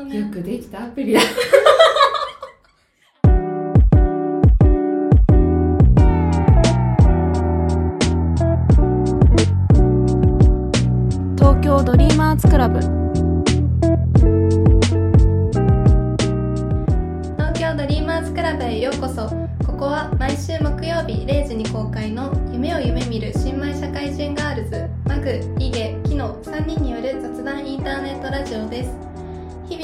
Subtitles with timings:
[0.00, 0.20] どね。
[0.20, 1.20] よくできたアプリだ。
[11.36, 12.99] 東京ドリーマーズクラブ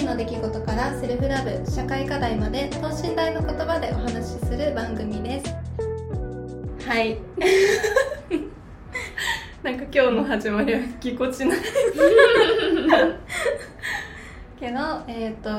[0.06, 5.52] の出来事からセルフラブ、社会課題まで等身大の言葉でお話しする番組です。
[6.88, 7.18] はい。
[9.64, 11.58] なんか今日の始まりはぎこちない。
[14.60, 14.78] けど
[15.08, 15.50] えっ、と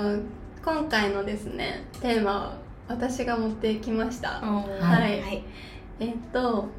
[0.64, 2.52] 今回のですねテーマを
[2.88, 4.40] 私が持ってきました。
[4.40, 4.66] は
[5.10, 5.20] い。
[5.20, 5.44] はい。
[6.00, 6.70] えっ、と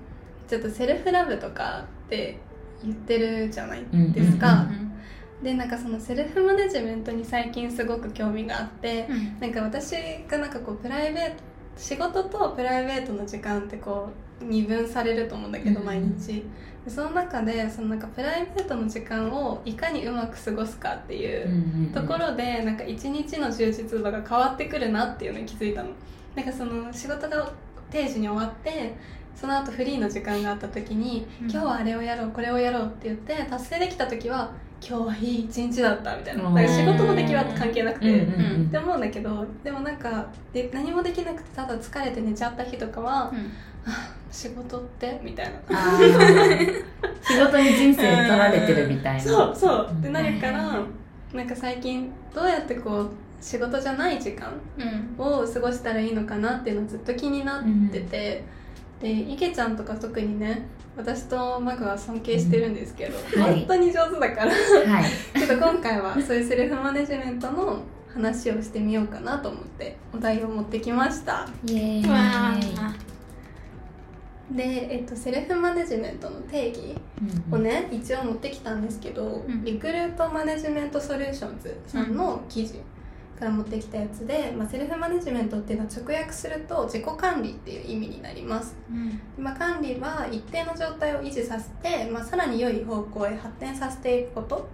[0.49, 2.39] ちょっとセルフラブとかって
[2.83, 4.88] 言ってるじゃないうんですか、うん
[5.43, 9.09] でなんかそのセルフマネジメントに最近すごく興味があって、
[9.41, 9.93] なんか私
[10.29, 11.43] がなんかこうプライベート
[11.77, 15.87] 仕事とプライベートの時間ってこう二分されると思うんだけどうん。
[15.87, 16.45] 毎日。
[16.85, 21.93] でその中でそのなんかプライベートの時間をいかにうまく過ごすかっていううん。
[21.93, 25.91] ところでなんか一日の充実度が変わってくるなっていうのに気づいたの。
[26.35, 27.53] なんかその仕事が
[27.91, 28.97] 定時に終わって
[29.35, 31.51] その後フリーの時間があった時に、うん。
[31.51, 34.51] 今日はあれをやろうこれをやろうって言って達成できた時は
[34.87, 36.45] 今日はいい一日だったみたいな。
[36.45, 36.55] うん。
[36.55, 38.67] だから仕事の出来は関係なくて、うんうんうん。
[38.67, 43.33] って思うんだけどでもなんかで何もできなくてただ疲れて寝ちゃった日とかは、
[43.87, 45.21] あ仕事って？
[45.23, 45.99] みたいな。
[47.23, 49.21] 仕事に人生取られてるみたいな。
[49.21, 49.89] そうそう。
[49.99, 50.83] ってなるかうんら
[51.35, 55.25] なんか最近どうやってこう仕事じゃない時間うん。
[55.43, 58.45] を過ごしたらいいのかなっていうのずっと気になってて、
[59.01, 60.63] で池ちゃんとか特にね
[60.99, 63.43] 私とマグは尊敬してるんですけど、うん。
[63.43, 63.55] はい。
[63.61, 64.51] 本当に上手だから。
[64.51, 65.05] はい。
[65.33, 67.83] けど今回はそういうセルフマネジメントの
[68.13, 71.49] 話をしてみようかなと思ってお題を持ってきました。
[71.67, 72.11] イエーイ。
[72.11, 72.57] わ
[74.51, 76.97] で、えっと、セルフマネジメントの定義
[77.53, 79.65] をね一応持ってきたんですけど、ん。
[79.65, 82.81] リクルートマネジメントソリューションズさんの記事
[83.39, 88.75] から持ってきたやつで、まあ、セルフマネジメントっていうのは直訳すると自己管理っていう意味になります、
[89.39, 94.69] まあ、管理は一定の状態を維持させて、まあ、さらに良い方向へ発展させていくこと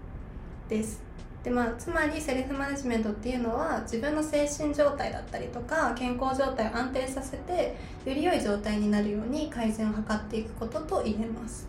[0.68, 1.02] です。
[1.42, 7.76] で、まあ、つまりセルフマネジメントっていうのは自分の精神状態だったりとか健康状態を安定させて
[8.06, 11.68] より良い状態になるように改善を図っていくことと言えます。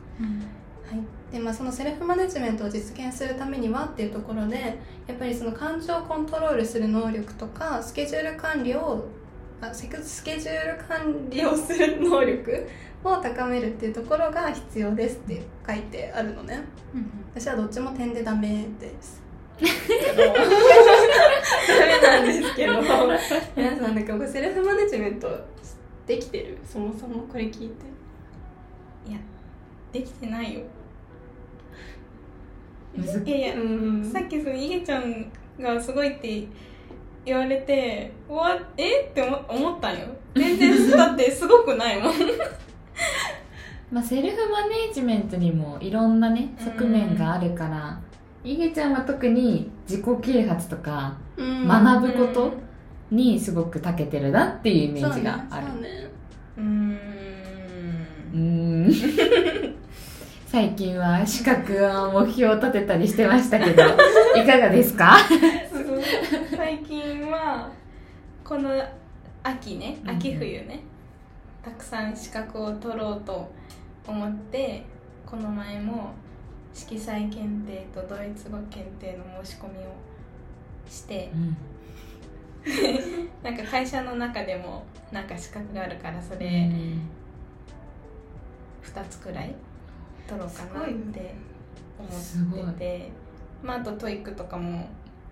[0.89, 0.99] はい
[1.31, 4.77] でまあ、そのセルフマネジメントを実現するためにはっていうところで
[5.07, 9.05] やっぱりその感情をコントロールする能力とかスケジュール管理を
[9.59, 12.67] あスケスケジュール管理をする能力
[13.03, 16.61] を高めるっていうところが必要ですって書いてあるのね。
[17.33, 19.21] 私はどっちも点でダメです。
[19.59, 19.65] ダ
[21.85, 22.73] メなんですけど。
[23.55, 25.29] 皆さんなんかセルフマネジメント
[26.05, 26.57] できてる？
[26.65, 27.85] そもそもこれ聞いて。
[29.07, 29.19] いや
[29.91, 30.61] できてないよ
[33.25, 36.47] いやいやうんさっきそのいげちゃんがすごいって
[37.25, 39.07] 言われてうわえ？
[39.09, 40.05] って思思ったんよ。
[40.35, 42.13] 全然だってすごくないもん。
[43.91, 46.65] まあ、セルフマネジメントにもいろんなねうん。
[46.65, 47.99] 側面があるから
[48.43, 51.67] いげちゃんは特に自己啓発とかうん。
[51.67, 52.53] 学ぶこと
[53.11, 55.67] にすごく長けてるなっていうイメージがある。
[55.67, 55.89] そうね
[56.57, 56.99] うーん。
[58.33, 59.74] うーん
[60.55, 63.83] 最近は資格は目標を立てたりしてましたけど
[64.41, 65.17] いかがですか？
[66.55, 67.69] 最近は
[68.41, 68.69] この
[69.43, 70.79] 秋ねうん秋冬ね、
[71.61, 73.51] たくさん資格を取ろうと
[74.07, 74.85] 思って
[75.25, 76.11] この前も
[76.73, 79.91] 色彩検定とドイツ語検定の申し込みを
[80.89, 81.31] して
[83.43, 86.47] なんか会社の中でもなんか資格があるからそれ
[88.85, 89.53] 2つくらい
[90.27, 91.35] 取ろうかなって
[92.11, 92.61] すごい。
[92.61, 93.11] 思ってて
[93.63, 94.87] まああと TOEIC とかも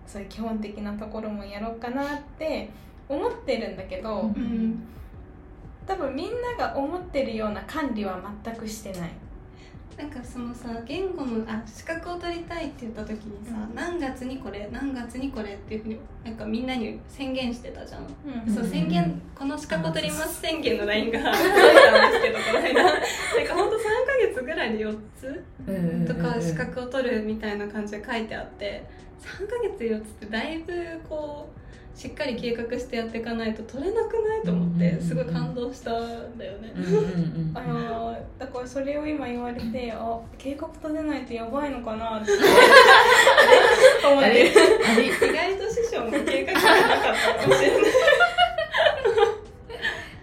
[0.07, 2.69] そういう基本的なところもやろうかなって
[3.07, 4.83] 思ってるんだけど、うんうん。
[5.85, 9.11] 多分みんなが思ってるような管理は全くしてない
[9.97, 13.75] なんかそのさ言語のあ資格を取りたいって言った時にさ、うん。
[13.75, 18.53] 何月にこれ何月にこれっていうふうになんかみんなに宣言してたじゃん、うん。
[18.53, 22.83] そううん宣言この資格を取ります宣言の LINE が 届いたんですけどこの間。
[22.83, 26.05] なんかほんと3ヶ月ぐらいで4つうん。
[26.07, 28.83] とか資格を取るみたいな感じで書いてあって
[29.21, 30.73] 3ヶ月4つってだいぶ
[31.07, 31.63] こう
[31.97, 36.73] しっかり計画してやっていかないと取れなくないと思ってすごい感動したんだよね。
[37.53, 42.31] あのだからそれを今言われてあ計画立てないとやばいのかなって
[44.07, 44.47] 思って。
[44.47, 46.55] 意外と師匠かもしれない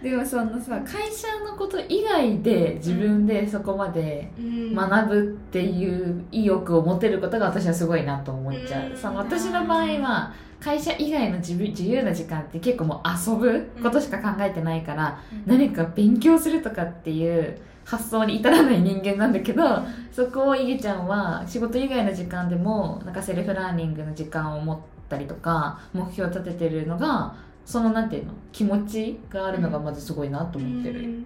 [0.01, 4.31] でもそのさ会社のこと以外で自分でそこまで
[4.73, 8.97] 学ぶっていう意欲を持てることが私はすごいなと思っちゃう、うん。
[8.97, 19.63] その私の場合は会社以外の自分自由な時間って結構もう遊ぶことしか考えてないから、何か勉強するとかっていう発想に至らない人間なんだけど、
[20.11, 27.35] そこをいげちゃんは仕事以外の時間でもなんかセルフラーニングの時間を持ったりとか目標を立ててるのが
[27.71, 31.23] そのなんていうの気持ちがあるのがまずすごいなと思ってる、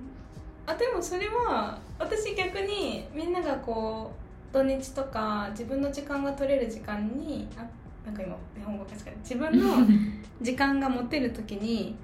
[0.67, 4.11] あでもそれは私逆にみんながこ
[4.51, 7.65] う土日とか自分の時間が取れる時間にあ
[8.05, 9.87] なんか今日本語確かに自分の
[10.39, 11.95] 時間が持てる時に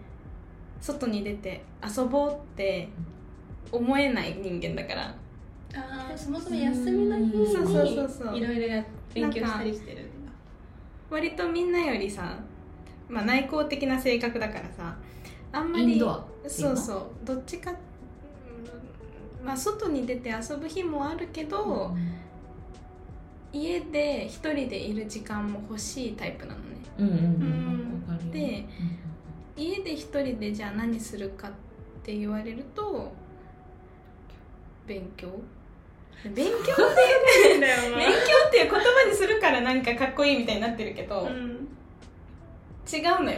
[0.79, 2.89] 外に出て遊ぼうって
[3.71, 5.15] 思えない人間だから。
[5.75, 8.35] あーそもそも休みの日にそうそうそうそう。
[8.35, 8.83] いろいろや
[9.13, 10.31] 勉強したりしてるんだ。
[11.11, 12.35] 割とみんなよりさ、
[13.11, 14.95] まあ、内向的な性格だからさ
[15.51, 15.99] あんまり
[16.47, 21.93] そうそうどっちかうんまあ外に出て遊ぶ日もあるけど、
[23.51, 26.65] 家で一人でいる時間も欲しいタイプなのね。
[26.99, 28.65] うんうんで
[29.57, 31.51] 家で一人でじゃあ何するかっ
[32.03, 33.11] て言われると
[34.87, 35.27] 勉強？
[36.23, 37.75] 勉強っていう勉強
[38.47, 41.67] っていう言葉にするからなんかかっこいいみたいになってるけど、うん
[42.91, 43.37] 違うのよ。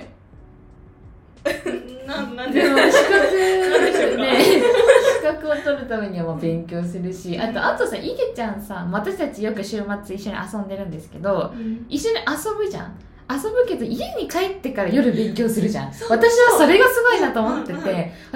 [2.08, 2.62] ななんで？
[2.64, 11.54] でも資格ね資格を取るためにはまあ勉強するしあとあとさいげちゃんさ私たちよく週末一緒に遊んでるんですけど
[11.90, 12.94] 一緒に遊ぶじゃん。
[13.32, 15.88] 遊ぶけど家に帰ってから夜勉強するじゃん。
[15.88, 17.93] 私はそれがすごいなと思ってうんうんて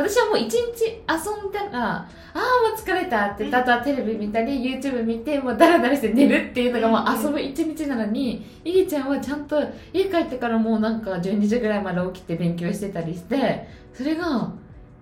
[0.10, 9.62] 私はもう一日遊んだらああもう疲れたってあとはテレビ見たり YouTube 見てもうダラダラして寝るっていうのがもう遊ぶ一日なのにいげちゃんはちゃんと
[9.92, 14.52] 家帰ってからもうなんか12時ぐらいまで起きて勉強してたりしてそれが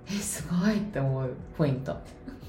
[0.07, 1.95] えすごいって思うポイント。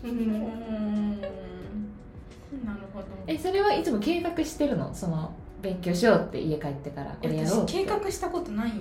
[0.04, 1.20] うん。
[1.20, 8.74] なるほどえそれはいつも計画してるのその勉強しようって家帰ってからこれやろう計画したことないよ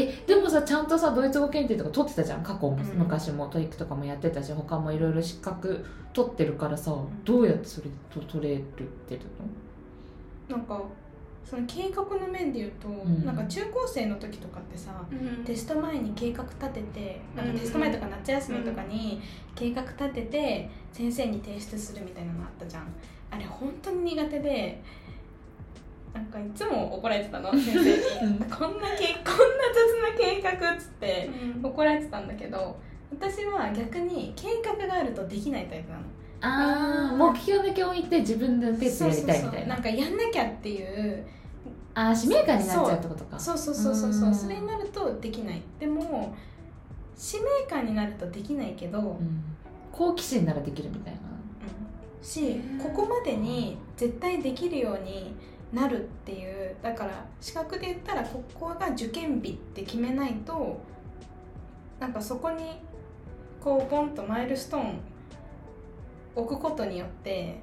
[0.00, 2.42] えでもさちゃんとさドイツ語検定とか取ってたじゃん？
[2.44, 2.98] 過去も、うん。
[2.98, 8.62] 昔も TOEIC とかもやってたし他もいろいろ資格取ってるからさどうやってそれと取れるっ
[9.08, 9.22] てる
[10.48, 10.80] なんか
[11.44, 13.26] その計画の面で言うと、ん。
[13.26, 15.44] なんか中高生の時とかってさうん。
[15.44, 19.20] テスト前に計画立ててなんかテスト前とか夏休みとかに
[19.56, 22.84] 計画立てて先生に提出するみたいなのあったじゃん。
[23.30, 24.80] あれ本当に苦手で
[26.18, 27.86] なんかいつも怒られてたの 先生に。
[28.22, 31.30] うんこんなけこんな雑な計画っつって
[31.62, 32.76] 怒られてたんだけど
[33.12, 36.02] 私は逆に計画があるとできないタイプなの。
[36.40, 39.74] ああ目標だけ置いて自分でペースやりたいみたいな。
[39.74, 41.24] なんかやんなきゃっていう。
[41.94, 43.38] ああ使命感になっちゃうってことか。
[43.38, 43.58] そう。
[43.58, 44.30] そうそうそうそうう。
[44.30, 44.34] ん。
[44.34, 45.62] それになるとできない。
[45.80, 46.34] でも
[47.16, 49.42] 使命感になるとできないけど、うん。
[49.90, 51.20] 好奇心ならできるみたいな。
[52.22, 55.34] しここまでに絶対できるように
[55.72, 56.74] なるっていう。
[56.82, 60.80] だから資格で言ったらここが受験日って決めないと
[62.00, 62.80] なんかそこに
[63.60, 65.00] こうポンとマイルストーン
[66.34, 67.58] 置くことによって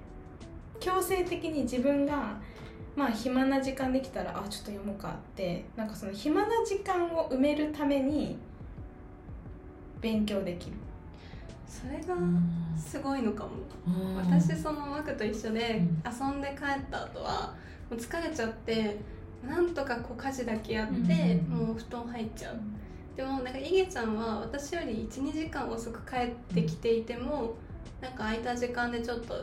[0.80, 2.38] 強制的に自分が
[2.96, 8.38] まあ暇な時間できたらあちょっと読もうかってなんかその暇な時間を埋めるために
[10.02, 10.74] 勉強できる。
[11.68, 12.42] それがうん。
[12.78, 13.52] すごいのかも。
[13.88, 14.16] うん。
[14.18, 16.04] 私そのマクと一緒でうん。
[16.06, 17.54] 遊んで帰った後はも
[17.92, 18.98] う疲れちゃって
[19.48, 21.68] なんとかこう家事だけやってうん。
[21.68, 22.60] もう布団入っちゃう。
[23.16, 27.56] でもなんかいげちゃんは私より12時間遅く帰ってきていても
[28.02, 29.36] なんか空いた時間でちょっと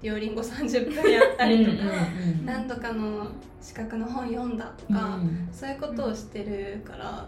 [0.00, 3.26] デュオリンゴ30分やったりとかうんうん何度かの
[3.60, 5.18] 資格の本読んだとか
[5.50, 7.26] そういうことをしてるから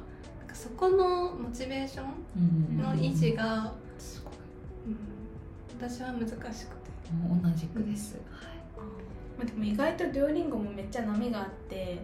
[0.52, 2.02] そこのモチベーショ
[2.36, 3.72] ンの維持が、
[4.86, 4.96] うん、
[5.80, 6.88] 私は難しくて。
[7.42, 8.16] 同じくです、
[9.38, 11.98] まあ、でも意外とデュオリンゴもめっちゃ波があって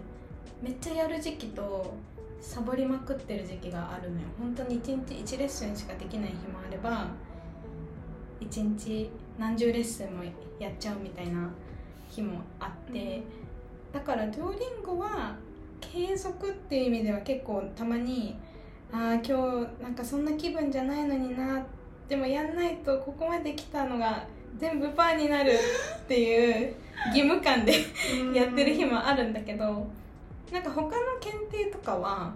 [0.62, 1.94] めっちゃやる時期と
[2.40, 4.26] サボりまくってる時期があるのよ。
[4.38, 7.08] 本当に1日1レッスンしかできない日もあれば
[8.40, 10.22] 1日何十レッスンも
[10.58, 11.50] やっちゃうみたいな
[12.08, 13.22] 日もあって、
[13.92, 15.34] だからデュオリンゴは
[15.80, 18.36] 継続っていう意味では結構たまに
[18.92, 21.66] ああ今日なんかそんな気分じゃないのにな
[22.08, 24.26] でもやんないとここまで来たのが
[24.58, 26.74] 全部パーになるっていう
[27.08, 27.72] 義務感で
[28.34, 29.86] やってる日もあるんだけど
[30.52, 32.32] なんか他の検定とかは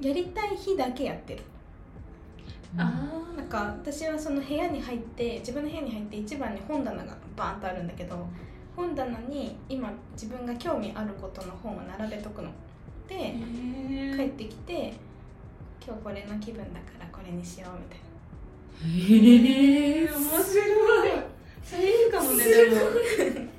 [0.00, 1.42] やりたい日だけやってる。
[2.78, 2.92] あ
[3.36, 8.26] なんか私はその部屋に入って自分の部屋に入って一番に本棚がバーンとあるんだけど
[8.76, 12.50] 本棚に今自分が興味あることの本を並べとくの。
[13.08, 13.34] で
[14.16, 14.92] 帰っってきて
[15.84, 18.06] 今日これの気分だからこれにしようみたいな。
[18.84, 21.10] へえ面白い
[21.66, 22.76] それいいかもねでも。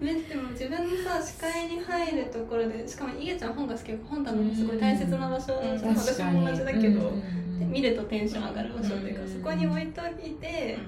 [0.00, 5.96] ね、でも自分のさ視界に入るところでしかもいげちゃん本が好きで本棚もすごい大切な場所、うんじゃん。
[5.96, 7.22] 私も同じだけど、うん
[7.72, 10.78] 見るとテンション上がる場所っていうか、うんそこに置いといて、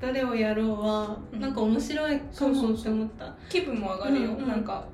[0.00, 1.40] どれをやろうはうん。
[1.40, 4.86] なんか面白いかもって思った、気分も上がるよ、なんか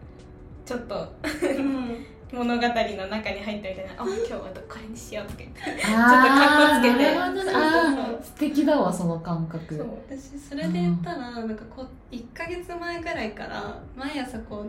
[0.66, 1.12] ちょっと。
[1.22, 7.14] うん物語の中に入ったみたいな「あ今日はこれにしよう」とか言っちょっと格好つけて。
[7.14, 9.76] そう素敵だわその感覚。
[9.76, 9.88] そう。
[10.08, 14.66] 私それで言ったらなんかこう1か月前ぐらいから毎朝こう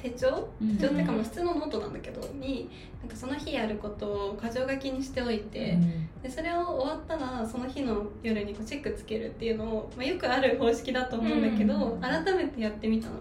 [0.00, 0.48] 手帳？
[0.60, 0.76] うん。
[0.76, 2.68] 手帳っていうかまあ普通のノートなんだけどに
[3.00, 5.78] なんかその日やることを箇条書きにしておいて、
[6.22, 12.00] でそれを終わったらその日の夜にこうチェックつけるっていうのを、まあ、よくある方式だと思うんだけど、うん。
[12.00, 13.14] 改めてやってみたの。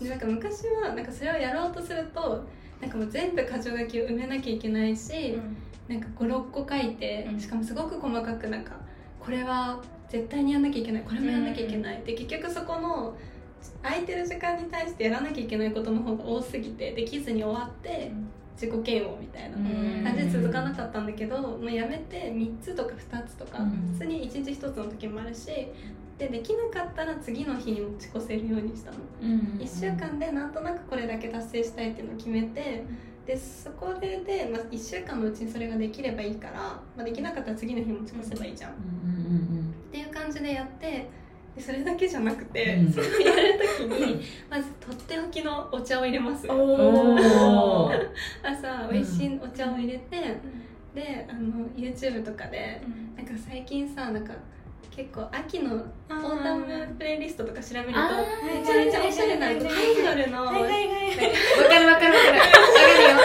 [0.00, 2.44] でなんか昔はなんかそれをやろうとすると
[2.80, 5.38] なんかもう全部箇条書きを埋めなきゃいけないし、
[5.88, 7.40] なんか56個書いてうん。
[7.40, 8.72] しかもすごく細かくなんか
[9.18, 13.16] これは絶対にやんなきゃいけないこれもやんなきゃいけない、で結局そこの
[13.82, 18.10] 空いてる時間に対してやらなきゃいけないことの方が多すぎてできずに終わって
[18.60, 20.04] 自己嫌悪みたいなうん。
[20.04, 23.70] 感じで続かなかったんだけどもうやめて3つとか2つとか、うん。
[23.92, 25.46] 普通に1日1つの時もあるし
[26.18, 28.98] でできなかったら次の日に持ち越せるようにしたの、
[29.58, 32.84] 1週間でなんとなくこれだけ達成したいっていうのを決めて
[33.24, 38.74] でそこでで、まあ、1週間のうちにそれができればいいから、まあ、できなかったら次の日持ち越せばいいじゃん、っ
[39.90, 41.08] ていう感じでやって
[41.56, 42.92] でそれだけじゃなくて、うん。
[42.92, 46.46] それをやる時にまずとっておきのお茶を入れます。
[48.42, 50.36] 朝美味しいお茶を入れて、
[50.94, 52.80] であの YouTube とかで
[53.16, 54.34] なんか最近さなんか
[54.90, 56.66] 結構秋のオータム
[56.98, 57.92] プレイリストとか調べると
[58.44, 60.78] めちゃめちゃおしゃれなアイドルのわかるわか
[61.78, 62.14] るわかる。
[62.14, 63.16] わかるよ。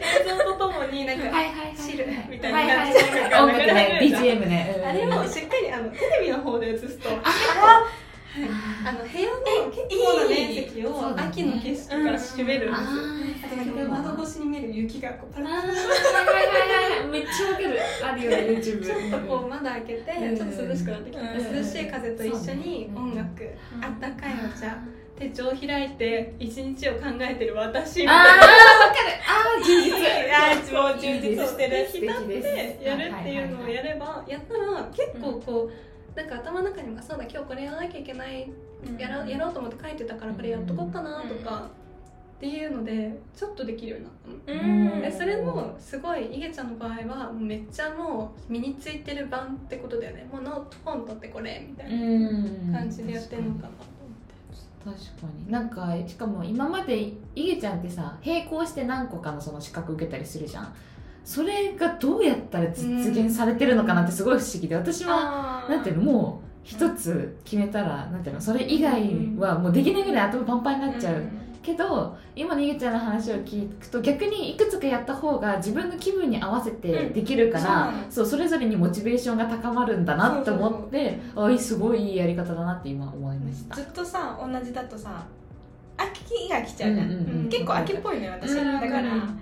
[0.00, 2.92] 映像とともになんかはいはいはい汁みたいはいなはい。
[2.92, 3.98] 感じで音楽ね。
[4.02, 12.86] BGM ねうんあれをしっかりあのテレビの方で映すとあの部屋の結構な面積を秋の景色から占めるんですよ。
[13.42, 15.82] ああとなんか窓越しに見える雪がこうパラパラはいはい
[16.92, 17.08] はいはい。
[17.08, 17.80] めっちゃわかる。
[18.04, 20.36] あるよね YouTube ちょっとこう窓開けてうん。
[20.36, 21.56] ちょっと涼しくなってきてうん。
[21.56, 23.42] 涼しい風と一緒に音楽。
[23.74, 23.84] うん。
[23.84, 24.76] あったかいお茶
[25.18, 28.22] 手帳を開いて一日を考えてる私みたいな。
[28.24, 28.48] かる。
[29.26, 35.70] あー充実あーもう充実してる浸ってやるっていうのをやればやったら結構こ
[36.14, 38.50] うなんか頭の中にもそうだ今日これやらなきゃいけない
[38.98, 41.68] やろうやろうと思って書いてたからこれやっとこうかなとか
[42.36, 44.92] っていうのでちょっとできるようになったの。
[44.94, 45.02] うん。
[45.02, 50.28] でそれもすごいいげちゃんの場合はめっちゃもう身についてる版ってことだよね。
[50.32, 52.72] もうノート本取ってこれみたいなうん。
[52.72, 53.68] 感じでやってるのかな
[54.84, 55.02] 確か
[55.46, 55.50] に。
[55.50, 60.74] なんかしかも今までいげちゃんってさ並行して何個かのその資格受けたりするじゃん。
[61.24, 71.22] それがどうやったら実現されてるのかなってすごい不思議で私はなんていうのもう一つ決めたらなんていうのそれ以外はもうできないぐらい頭パンパンになっちゃう、
[71.62, 83.76] けど今のいげちゃんの話を聞くと逆にいくつかやった方が自分の気分に合わせてできるから、うんそうそれぞれにモチベーションが高まるんだなって思ってあすごいいいやり方だなって今思いました。
[83.76, 85.26] ずっとさ同じだとさ
[85.96, 89.40] 秋が来ちゃうじゃん、うんうんうん結構秋っぽいのよ私、うんだから、うん。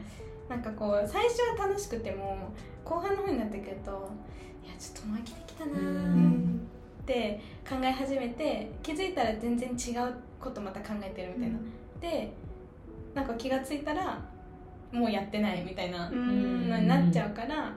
[0.48, 2.50] なんかこう最初は楽しくても
[2.84, 4.10] 後半の方になってくると
[4.64, 11.58] いやちょっともう飽きてきたなって考え始めて気づいたら全然違うことまた考えてるみたいな、
[12.00, 12.32] で
[13.14, 14.18] なんか気がついたら
[14.92, 16.68] もうやってないみたいなうん。
[16.68, 17.72] のになっちゃうから、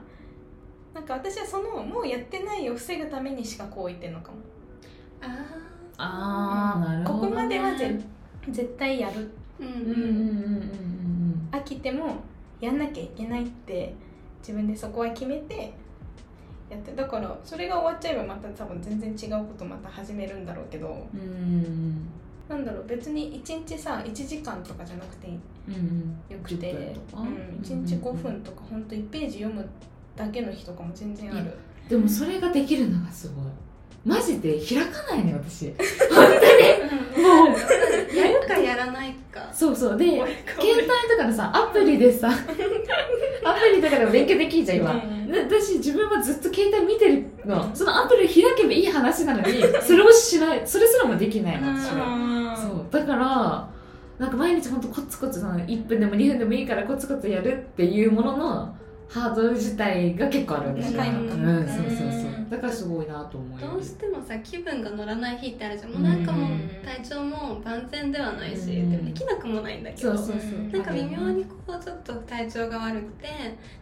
[0.94, 4.38] なんか私はそのもうやってないを防ぐためにしかこう言ってんのかも。
[5.20, 5.46] あ
[5.98, 8.00] ああなるほど、ね、ここまではぜ
[8.48, 9.30] 絶対やる。
[9.60, 11.48] ーうんうんうんうんうん。
[11.50, 12.16] 飽きても
[12.60, 13.94] やんなきゃいけないって
[14.40, 15.74] 自分でそこは決めて
[16.70, 21.06] やってだからそれが終わっちゃえばまた多分全然違うことまた始めるんだろうけど。
[21.12, 22.10] うんうん
[22.50, 25.34] なんだろう別に1日さ1時間とかじゃなくてよ
[26.42, 27.22] くて、10分とか。
[27.22, 27.28] うん、
[27.62, 29.64] 1日5分とかほんと1ページ読む
[30.16, 31.56] だけの日とかも全然ある。
[31.88, 33.44] でもそれができるのがすごい。
[34.04, 35.68] マジで開かないね私。
[35.70, 38.16] うんもう。
[38.16, 39.48] やるかやらないか。
[39.52, 39.96] そうそう。
[39.96, 40.24] で携
[40.72, 42.30] 帯とかのさアプリでさ
[43.44, 45.02] アプリとかでも勉強できんじゃん今、
[45.48, 47.70] 私自分はずっと携帯見てるの。
[47.74, 50.62] そのアプリを開けばいい話なのにそれをしない。
[50.64, 52.39] それすらもできないの私は
[52.90, 53.70] だから
[54.18, 58.76] なんか毎日ほんとコツコツその1分でも2分でもいいからコツコツやるっていうものの
[59.08, 65.92] ハードル自体が結構ある私は高いのかうんそうそうそうだからすごいなと思うよどうしてもさ気分が乗らない日ってあるじゃん。
[65.92, 66.68] もうなんかもううん。
[66.84, 68.90] 体調も万全ではないし、うん。
[68.90, 70.68] でもできなくもないんだけどそうそうそう。
[70.72, 73.28] なんか微妙にこうちょっと体調が悪くて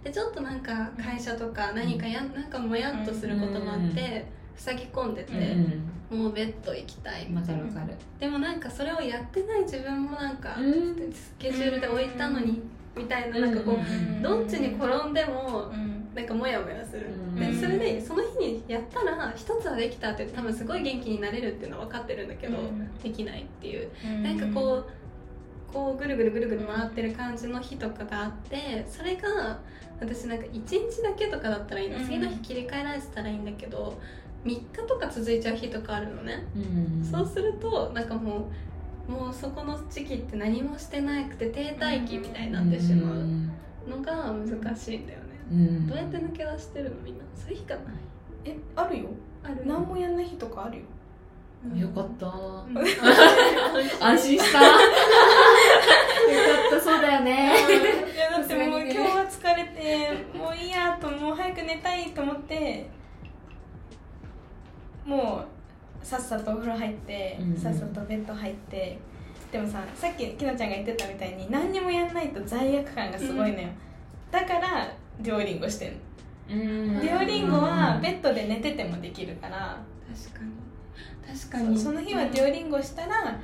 [0.04, 4.26] でちょっとなんか会社とか何かやなんかもやっとすることもあって
[4.58, 7.94] 塞ぎ込んでて、うんもうベッド行きたいわかるわかる。
[8.18, 11.12] でもなんかそれをやってない自分もなんかうん。
[11.12, 12.62] スケジュールで置いたのに
[12.96, 16.08] みたいななんかこううどっちに転んでもうん。
[16.14, 17.08] なんかモヤモヤする。
[17.08, 17.36] うん。
[17.36, 22.98] でそれでその日にやったら一つはできたって多分すごい元気になれるっていうのは分かってるんだけどうん。
[23.02, 23.90] できないっていう。
[24.02, 24.22] うん。
[24.22, 24.86] なんかこう
[25.74, 29.58] こうぐるぐるぐるぐる回ってる感じの日とかがあってそれが
[30.00, 31.98] 私なんか1日だけとかだったらいいの。
[31.98, 32.04] うん。
[32.06, 34.00] 次の日切り替えられてたらいいんだけど
[34.48, 36.44] 3日とか続いちゃう日とかあるのね。
[36.56, 37.04] うん。
[37.04, 38.48] そうするとなんかも
[39.08, 43.26] うもうそこの時期って何もしてなくて停滞期みたいになってしまう
[43.88, 45.24] のが難しいんだよね。
[45.50, 45.86] うん。
[45.86, 47.24] どうやって抜け出してるのみんな？
[47.34, 47.82] そういう日がな。
[47.82, 47.84] い
[48.44, 49.08] えあるよ。
[49.42, 50.84] ある何もやんない日とかあるよ。
[51.76, 52.26] よかった。
[52.26, 52.78] うん。
[54.00, 54.60] 安心した。
[54.62, 54.76] よか
[56.76, 57.52] ったそうだよね。
[58.14, 62.86] いやだってもう今日は疲れてもういいやともう早く寝たいと思って
[65.08, 65.42] も
[66.02, 68.98] うさっさとお風呂入って、うんさっさとベッド入って
[69.50, 73.68] でもささっききなちゃんが言ってたみたいに何にもやんないと罪悪感がすごいのよ、
[74.30, 75.98] だからデュオリンゴしてんの、
[76.50, 77.00] うん。
[77.00, 79.80] デュオリンゴはベッドで寝ててもできるから、
[80.14, 81.38] 確かに。
[81.38, 81.78] 確かに。
[81.78, 83.34] その日はデュオリンゴしたら、い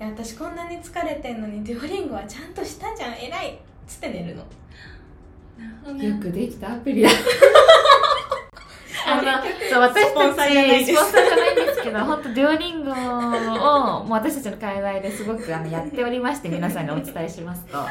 [0.00, 3.14] や私こんなに疲れてんのにデュオリンゴはちゃんとしたじゃん。
[3.14, 4.42] 偉いっつって寝るの。
[5.56, 6.08] なるほどね。
[6.08, 7.08] よくできたアプリだ
[9.06, 9.22] あの
[9.70, 10.06] そう私たち。
[10.10, 10.94] スポンサーじゃないんで
[11.74, 17.78] すけど本当デュオリンゴをもう私たちの界隈ですごくあのやっておりまして 皆さんにお伝えしますと。
[17.78, 17.88] は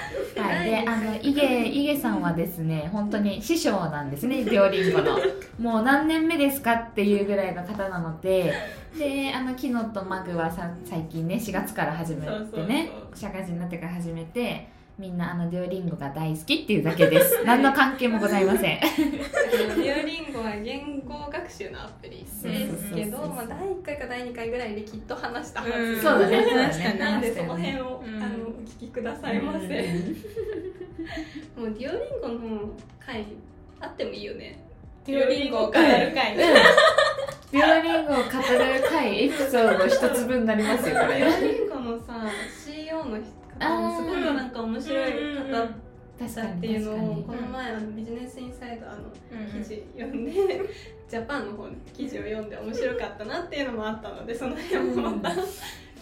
[0.64, 0.66] い。
[0.66, 5.18] であのイゲイゲさんはですね本当に師匠なんですねデュオリンゴの。
[5.60, 8.54] もう何年目ですかっていうぐらいの方なので
[8.98, 14.68] であのキノとマグはさ最近ね4月から始めてね社会人になってから始めて
[15.00, 17.42] みんなあのデュオリンゴが大好きっていうだけです。
[17.46, 18.80] 何の関係もございません。
[18.80, 22.44] デュオリンゴは言語学習のアプリです
[22.94, 26.96] けど、まあ、第1回か第2回ぐらいできっと話したはず、うんそうだね。
[27.00, 28.24] なんでその辺を、うん。
[28.24, 29.66] あのお聞きくださいませ、
[31.58, 32.70] もうデュオリンゴの
[33.04, 33.26] 回
[33.80, 34.60] あってもいいよね。
[35.06, 38.28] デュオリンゴを語る会、デュオリンゴを語る
[38.90, 39.26] 回。
[39.26, 42.26] エピソード一つ分になりますよこデれュオリンゴのさ
[43.04, 43.20] CEO
[43.60, 49.00] の方もすごくなんか面白い方だっていうのをにこの前あのビジネスインサイドあの
[49.32, 50.32] うん記事読んで、
[51.10, 55.36] ジャパンの方の記事を読んで面白かったなっていうのもあったのでその辺もまた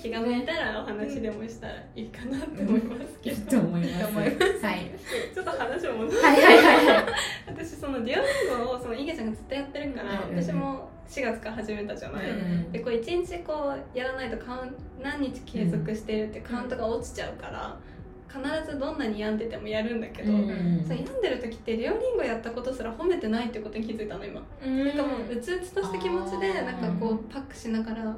[0.02, 4.16] 気が向いたらお話でもしたらいいかなって思いますけいいど、と思います。
[4.66, 4.92] は い
[5.34, 6.18] ちょっと話を戻す。
[6.18, 6.42] はい。
[6.42, 7.06] はいはいはい
[7.48, 17.78] 私そのデュオリンゴをそのイゲちゃんがずっとやってるから、うんうんうん私も4月から始めたじゃない、うんでこう1日こうやらないとカウン何日継続してるってカウントが落ちちゃうから
[18.32, 20.86] 必ずどんなに病んでてもやるんだけど、うん。
[20.88, 28.16] そう病んでる時ってデュオリンゴやったことすら褒めてないってことに気づいたの今、なんかもううつうつとした気持ちでなんかこうパックしながら「あ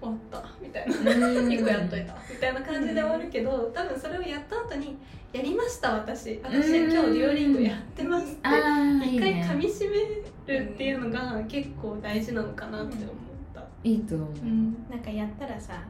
[0.00, 0.96] 終わった」みたいな。
[0.96, 1.48] うん。
[1.48, 2.14] 1個やっといた。
[2.30, 4.96] みたいな感じで終わるけど多分それをやった後に
[5.32, 6.40] 「やりました私。
[6.42, 6.92] 私うん。
[6.92, 9.46] 今日デュオリンゴやってます」って一回いね。
[9.48, 13.06] 噛み締めるっていうのが結構大事なのかなって思っ
[13.54, 14.28] た、いいと思う。
[14.28, 15.82] うん、なんかやったらさ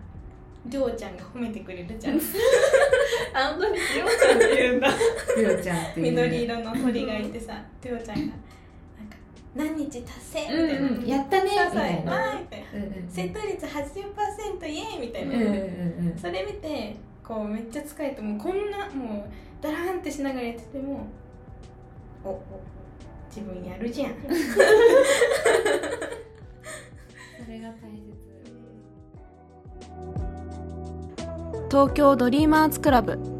[0.67, 2.19] りょうちゃんが褒めてくれるじゃん。
[3.33, 4.89] あ本当にりょうちゃんって言うんだ。
[5.37, 8.35] りょうちゃんって緑色の鳥がいてさりょうちゃんが
[9.55, 10.41] 何日達成？
[10.41, 11.51] みたいな、うんうんやったね。
[11.51, 12.13] みたいな
[13.23, 16.19] ット率80%イエーイみたいな、うんうんうん。
[16.19, 19.29] それ見てこうめっちゃ疲れてもうこんなもう
[19.63, 21.07] ダラーンってしながらやってても
[22.25, 22.43] おお
[23.29, 24.13] 自分やるじゃん。
[24.13, 24.19] そ
[27.51, 28.19] れが大切。
[31.71, 33.38] 東京ドリーマーズクラブ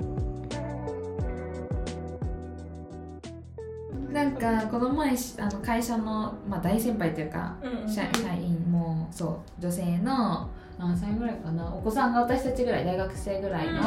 [4.29, 11.75] なんかこの前しあの会社の、まあ、大先輩というかうん社社員もそう女性の何歳ぐらいかな。
[11.75, 13.81] お子さんが私たちぐらい大学生ぐらいの,、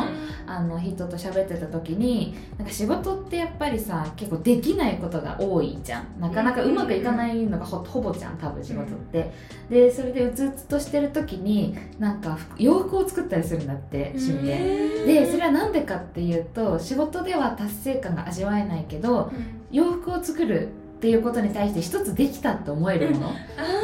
[0.45, 6.19] あの人と喋ってた時になんか仕事ってやっぱりさ結構できないことが多いじゃん。
[6.19, 9.31] なかなかうまくいかないのがほほぼじゃん多分仕事って、
[9.69, 14.91] でそれでうつうつとしてる時になんか洋服を作ったりするんだって趣味で。
[15.01, 19.31] でそれは何でかっていうと仕事では達成感が味わえないけど
[19.71, 23.33] 洋服を作るっていうことに対して一つできたって思えるもの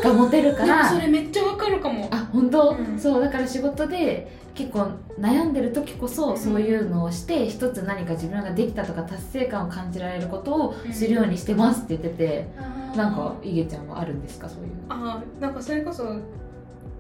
[0.04, 0.90] が持てるから。
[0.90, 2.08] それめっちゃわかるかも。
[2.12, 3.00] あ本当、うん。
[3.00, 12.48] そうだから仕事で結構悩んでる時こそそういうのをして一つ何か自分ができたとか達成感を感じられることをするようにしてますって言ってて、
[12.96, 14.48] なんかいげちゃんはあるんですか？
[14.50, 14.74] そういうの。
[14.90, 16.04] あーなんかそれこそ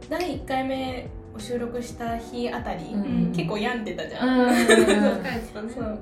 [0.09, 3.31] 第1回目を収録した日あたり、うん。
[3.35, 4.55] 結構病んでたじゃん、うん。
[5.73, 5.99] そう。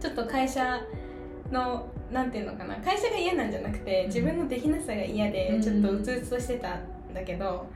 [0.00, 0.80] ちょっと会社
[1.52, 7.66] のなんていうのかな会社が嫌なんじゃなくて自分のできなさが嫌でちょっとうつうつとしてたんだけど、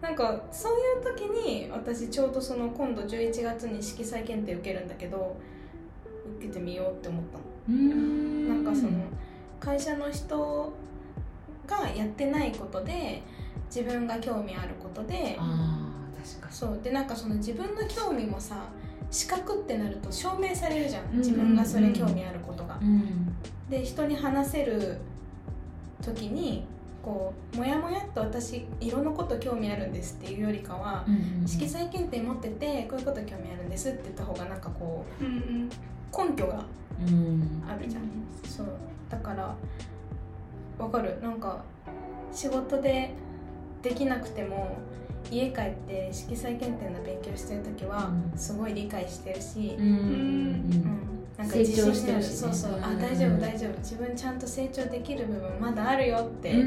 [0.00, 5.36] なんかそういう時に私ちょうどその今度11月に色彩検定受けるんだけど
[6.38, 7.44] 受けてみようって思ったの。
[7.68, 8.64] うん。
[8.64, 8.92] なんかその
[9.60, 10.72] 会社の人
[11.66, 13.22] がやってないことで
[13.66, 16.52] 自分が興味あることであー確かに。
[16.52, 16.80] そう。
[16.82, 18.64] でなんかその自分の興味もさ
[19.10, 21.18] 資格ってなると証明されるじゃんうん。
[21.18, 22.69] 自分がそれ興味あることが。
[22.80, 23.34] うん
[23.68, 24.98] で人に話せる
[26.02, 26.64] 時に
[27.04, 35.32] こうもやもやっと私色のこと興味あるんですっていうよりかはうん色彩検定持っててこういうこと興味あるんですって言った方がなんかこうんうん。
[35.32, 35.70] う
[36.12, 36.64] 根拠が
[37.00, 38.02] うんあるじゃん。
[38.44, 38.66] そう。
[39.08, 39.54] だから
[40.78, 41.18] わかる。
[41.22, 41.62] なんか
[42.32, 43.14] 仕事で
[43.82, 44.76] できなくても
[45.30, 48.38] 家帰って色彩検定の勉強してる時はうん。
[48.38, 49.86] すごい理解してるし、うん。
[49.86, 52.32] うんなんか成長してるしね。
[52.36, 53.00] そうそう、あうん。
[53.00, 53.78] 大丈夫大丈夫。
[53.78, 56.52] 自分ちゃんと成長できる部分まだあるよって。
[56.52, 56.64] う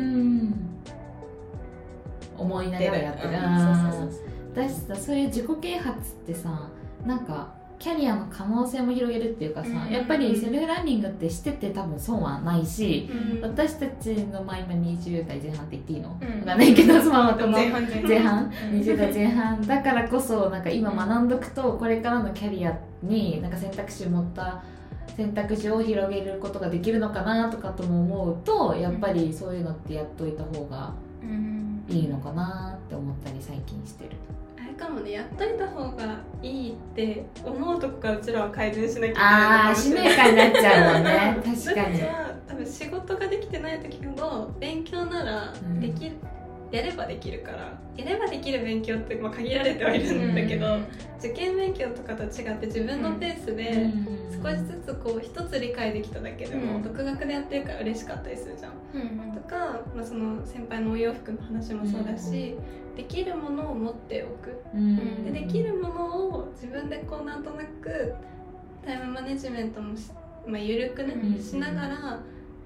[2.37, 3.35] 思いながらやってる、うん。
[3.35, 6.69] あそうそうー私さそういう自己啓発ってさ
[7.05, 9.91] なんかキャリアの可能性も広げるっていうかさ、うん。
[9.91, 13.41] やっぱりセルフランニングってしてて多分損はないし、うん。
[13.41, 16.39] 私たちのまあ今20代前半って言っていいの、うん。
[16.39, 18.43] わかんないけどそのまま前半前半前半。
[18.71, 18.79] うん。
[18.79, 19.61] 20代前半。
[19.67, 24.63] だからこそなんか今学んどくとこれからのキャリアになんか選択肢を持った
[25.17, 31.83] 選択肢を広げることができるのかなとかとも思うとやっぱりそういうのってやっといた方がうん。
[31.89, 34.11] いいのかなって思ったり最近してる。
[34.73, 41.73] あれかもねやっといた方がいいって思うとこからうちらは改善しなきゃいけないのああ使命感になっちゃうもんね確か私に。
[42.01, 46.15] は多分仕事ができてない時ほど勉強ならうんできる、
[46.71, 50.79] やればできるからやればできる勉強ってまあ限られてはいるんだけど、
[51.19, 53.91] 受験勉強とかと違って自分のペースで
[54.41, 56.83] 少しずつこう一つ理解できただけでも、うん。
[56.83, 58.71] 独学でやってるから嬉しかったりするじゃん。
[58.93, 62.55] うんとか、まあ、その先輩のお洋服の話もそうだし、
[62.95, 64.61] できるものを持っておく。
[64.73, 65.25] うん。
[65.25, 68.13] でできるものを自分でこうなんとなく
[68.85, 70.11] タイムマネジメントもし、
[70.47, 72.19] まあ、緩くね、うんしながら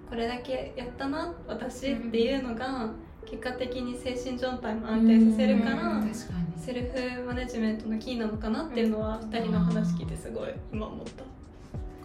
[0.10, 2.90] これだけやったな私っていうのが
[3.26, 6.48] 結果的に精神状態も安定させるから、うん確かに。
[6.58, 11.24] セルフマネジメントのキーなのかなっていうのは2人の話聞いてすごい今思った。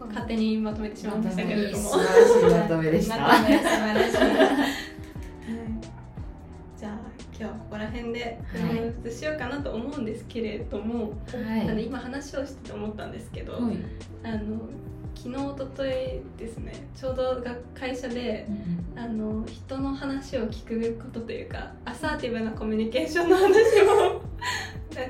[0.07, 1.91] 勝手にまとめてしまいましたけれども。
[1.91, 3.17] 素晴らしいまとめでした。
[7.92, 8.92] 辺ではい。
[9.02, 11.68] フリしようかなと思うんですけれども、はい。
[11.68, 13.76] あの今話をしてて思ったんですけど、はい。
[14.24, 14.61] あの
[15.14, 15.92] 昨日一昨日
[16.37, 18.46] ですねちょうどが会社で
[18.96, 23.52] あの人の話を聞くことというかアサーティブなコミュニケーションの話
[23.83, 24.22] を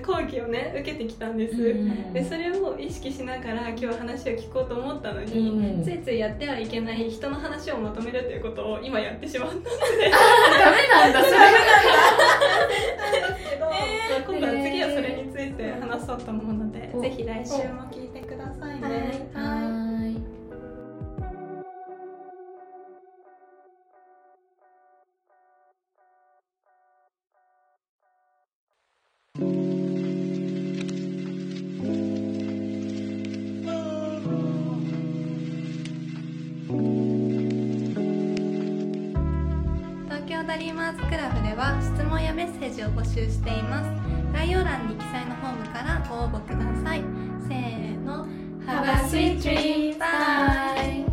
[0.04, 9.70] 講義をね受けてきたんです、うんでそれを意識しながら今日は話を聞こうと思ったのに、うんついついやってはいけない人の話をまとめるということを今やってしまったので。
[9.70, 11.36] ダメなんだそれ。
[16.14, 17.00] いて話そうと思うので、お。
[17.00, 19.30] ぜひ来週も聞いてくださいね。
[40.44, 43.88] ダリーマーズクラブでは質問やメッセージを募集しています。
[44.34, 45.36] 概要欄に記載の
[45.72, 47.02] からご応募ください
[47.48, 48.26] せーの
[48.66, 49.98] Have a sweet dream!
[49.98, 51.04] Bye!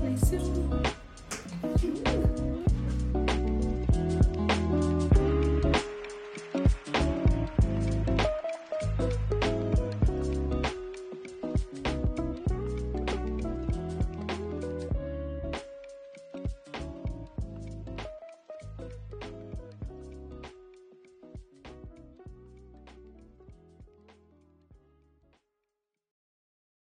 [0.00, 0.32] Nice.
[0.32, 2.29] Nice.